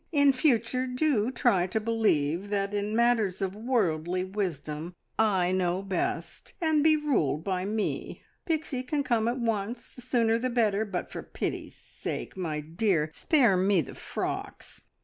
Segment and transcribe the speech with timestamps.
[0.11, 6.55] In future do try to believe that in matters of worldly wisdom I know best,
[6.59, 8.23] and be ruled by me!
[8.47, 13.11] "Pixie can come at once the sooner the better, but for pity's sake, my dear,
[13.13, 14.81] spare me the frocks.